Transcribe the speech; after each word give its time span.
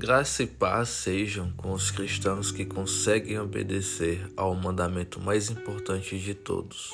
Graça 0.00 0.42
e 0.42 0.46
paz 0.46 0.88
sejam 0.88 1.52
com 1.58 1.74
os 1.74 1.90
cristãos 1.90 2.50
que 2.50 2.64
conseguem 2.64 3.38
obedecer 3.38 4.32
ao 4.34 4.54
mandamento 4.54 5.20
mais 5.20 5.50
importante 5.50 6.18
de 6.18 6.32
todos. 6.32 6.90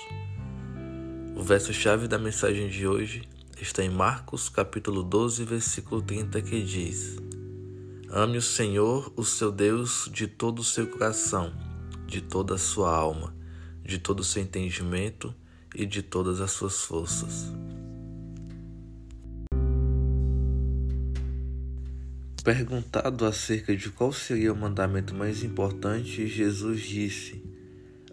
O 1.36 1.40
verso-chave 1.40 2.08
da 2.08 2.18
mensagem 2.18 2.68
de 2.68 2.84
hoje 2.84 3.22
está 3.60 3.84
em 3.84 3.90
Marcos, 3.90 4.48
capítulo 4.48 5.04
12, 5.04 5.44
versículo 5.44 6.02
30, 6.02 6.42
que 6.42 6.60
diz: 6.60 7.16
Ame 8.10 8.38
o 8.38 8.42
Senhor, 8.42 9.12
o 9.14 9.24
seu 9.24 9.52
Deus, 9.52 10.10
de 10.12 10.26
todo 10.26 10.58
o 10.58 10.64
seu 10.64 10.88
coração, 10.88 11.52
de 12.08 12.20
toda 12.20 12.56
a 12.56 12.58
sua 12.58 12.92
alma, 12.92 13.32
de 13.84 14.00
todo 14.00 14.18
o 14.18 14.24
seu 14.24 14.42
entendimento 14.42 15.32
e 15.76 15.86
de 15.86 16.02
todas 16.02 16.40
as 16.40 16.50
suas 16.50 16.80
forças. 16.80 17.52
Perguntado 22.46 23.26
acerca 23.26 23.76
de 23.76 23.90
qual 23.90 24.12
seria 24.12 24.52
o 24.52 24.56
mandamento 24.56 25.12
mais 25.12 25.42
importante, 25.42 26.28
Jesus 26.28 26.80
disse: 26.80 27.42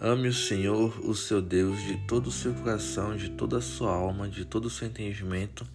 Ame 0.01 0.27
o 0.27 0.33
Senhor, 0.33 0.99
o 1.07 1.13
seu 1.13 1.39
Deus, 1.39 1.79
de 1.83 1.97
todo 2.07 2.29
o 2.29 2.31
seu 2.31 2.51
coração, 2.51 3.15
de 3.15 3.29
toda 3.29 3.59
a 3.59 3.61
sua 3.61 3.91
alma, 3.93 4.27
de 4.27 4.43
todo 4.43 4.65
o 4.65 4.69
seu 4.71 4.87
entendimento 4.87 5.67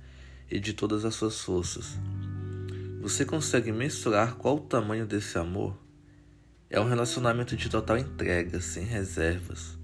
e 0.51 0.59
de 0.59 0.73
todas 0.73 1.05
as 1.05 1.15
suas 1.15 1.41
forças. 1.41 1.97
Você 3.01 3.25
consegue 3.25 3.71
mensurar 3.71 4.35
qual 4.35 4.57
o 4.57 4.67
tamanho 4.67 5.07
desse 5.07 5.39
amor? 5.39 5.79
É 6.69 6.81
um 6.81 6.89
relacionamento 6.89 7.57
de 7.57 7.69
total 7.69 7.97
entrega, 7.97 8.61
sem 8.61 8.83
reservas. 8.83 9.79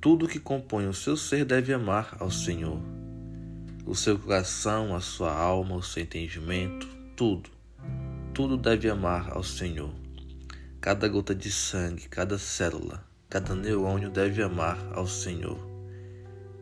Tudo 0.00 0.26
que 0.26 0.40
compõe 0.40 0.88
o 0.88 0.92
seu 0.92 1.16
ser 1.16 1.44
deve 1.44 1.72
amar 1.72 2.16
ao 2.18 2.28
Senhor. 2.28 2.82
O 3.86 3.94
seu 3.94 4.18
coração, 4.18 4.96
a 4.96 5.00
sua 5.00 5.32
alma, 5.32 5.76
o 5.76 5.82
seu 5.82 6.02
entendimento, 6.02 6.88
tudo 7.14 7.56
tudo 8.38 8.56
deve 8.56 8.88
amar 8.88 9.32
ao 9.32 9.42
Senhor. 9.42 9.90
Cada 10.80 11.08
gota 11.08 11.34
de 11.34 11.50
sangue, 11.50 12.08
cada 12.08 12.38
célula, 12.38 13.04
cada 13.28 13.52
neurônio 13.52 14.10
deve 14.10 14.40
amar 14.40 14.78
ao 14.92 15.08
Senhor. 15.08 15.58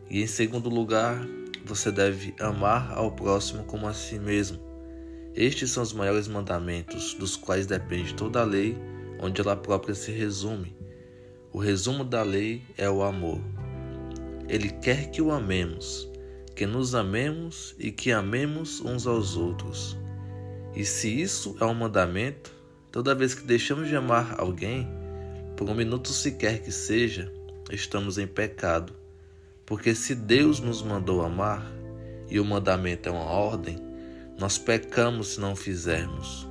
E 0.09 0.23
em 0.23 0.25
segundo 0.25 0.69
lugar, 0.69 1.23
você 1.63 1.91
deve 1.91 2.33
amar 2.39 2.93
ao 2.97 3.11
próximo 3.11 3.63
como 3.65 3.87
a 3.87 3.93
si 3.93 4.17
mesmo. 4.17 4.59
Estes 5.35 5.69
são 5.69 5.83
os 5.83 5.93
maiores 5.93 6.27
mandamentos, 6.27 7.13
dos 7.13 7.35
quais 7.35 7.67
depende 7.67 8.15
toda 8.15 8.41
a 8.41 8.43
lei, 8.43 8.75
onde 9.19 9.39
ela 9.39 9.55
própria 9.55 9.93
se 9.93 10.11
resume. 10.11 10.75
O 11.53 11.59
resumo 11.59 12.03
da 12.03 12.23
lei 12.23 12.63
é 12.75 12.89
o 12.89 13.03
amor. 13.03 13.39
Ele 14.49 14.71
quer 14.71 15.11
que 15.11 15.21
o 15.21 15.31
amemos, 15.31 16.09
que 16.55 16.65
nos 16.65 16.95
amemos 16.95 17.75
e 17.77 17.91
que 17.91 18.11
amemos 18.11 18.81
uns 18.81 19.05
aos 19.05 19.37
outros. 19.37 19.95
E 20.77 20.85
se 20.85 21.09
isso 21.09 21.55
é 21.59 21.65
um 21.65 21.73
mandamento, 21.73 22.53
toda 22.91 23.15
vez 23.15 23.33
que 23.33 23.41
deixamos 23.41 23.87
de 23.87 23.95
amar 23.95 24.35
alguém, 24.37 24.87
por 25.55 25.67
um 25.67 25.73
minuto 25.73 26.09
sequer 26.09 26.61
que 26.61 26.71
seja, 26.71 27.33
estamos 27.71 28.19
em 28.19 28.27
pecado. 28.27 28.93
Porque 29.65 29.95
se 29.95 30.13
Deus 30.13 30.59
nos 30.59 30.83
mandou 30.83 31.25
amar, 31.25 31.65
e 32.29 32.39
o 32.39 32.45
mandamento 32.45 33.09
é 33.09 33.11
uma 33.11 33.23
ordem, 33.23 33.79
nós 34.37 34.59
pecamos 34.59 35.29
se 35.29 35.39
não 35.39 35.55
fizermos. 35.55 36.47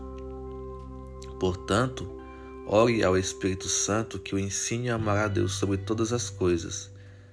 Portanto, 1.39 2.21
ore 2.67 3.05
ao 3.05 3.17
Espírito 3.17 3.69
Santo 3.69 4.19
que 4.19 4.35
o 4.35 4.41
ensine 4.41 4.91
a 4.91 4.97
amar 4.97 5.19
a 5.19 5.29
Deus 5.29 5.53
sobre 5.53 5.77
todas 5.77 6.13
as 6.13 6.29
coisas, 6.29 6.91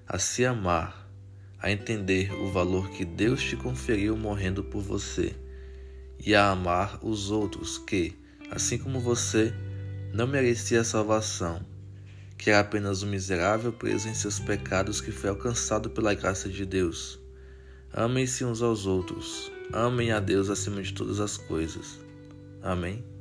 a 0.07 0.19
se 0.19 0.45
amar, 0.45 1.09
a 1.57 1.71
entender 1.71 2.31
o 2.31 2.51
valor 2.51 2.91
que 2.91 3.03
Deus 3.03 3.41
te 3.41 3.57
conferiu 3.57 4.15
morrendo 4.15 4.63
por 4.63 4.83
você 4.83 5.33
e 6.25 6.33
a 6.33 6.49
amar 6.51 6.99
os 7.01 7.31
outros 7.31 7.77
que, 7.77 8.17
assim 8.49 8.77
como 8.77 8.99
você, 8.99 9.53
não 10.13 10.27
merecia 10.27 10.81
a 10.81 10.83
salvação, 10.83 11.65
que 12.37 12.49
era 12.49 12.59
apenas 12.59 13.03
um 13.03 13.07
miserável 13.07 13.73
preso 13.73 14.07
em 14.07 14.13
seus 14.13 14.39
pecados 14.39 15.01
que 15.01 15.11
foi 15.11 15.29
alcançado 15.29 15.89
pela 15.89 16.13
graça 16.13 16.49
de 16.49 16.65
Deus. 16.65 17.19
Amem-se 17.91 18.43
uns 18.45 18.61
aos 18.61 18.85
outros, 18.85 19.51
amem 19.71 20.11
a 20.11 20.19
Deus 20.19 20.49
acima 20.49 20.81
de 20.81 20.93
todas 20.93 21.19
as 21.19 21.37
coisas. 21.37 21.99
Amém. 22.61 23.12